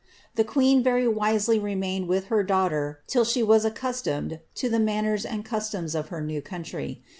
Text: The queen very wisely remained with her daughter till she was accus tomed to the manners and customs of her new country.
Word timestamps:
The 0.33 0.43
queen 0.43 0.81
very 0.81 1.07
wisely 1.07 1.59
remained 1.59 2.07
with 2.07 2.29
her 2.33 2.41
daughter 2.41 3.03
till 3.05 3.23
she 3.23 3.43
was 3.43 3.65
accus 3.65 4.01
tomed 4.03 4.39
to 4.55 4.67
the 4.67 4.79
manners 4.79 5.25
and 5.25 5.45
customs 5.45 5.93
of 5.93 6.07
her 6.07 6.21
new 6.21 6.41
country. 6.41 7.03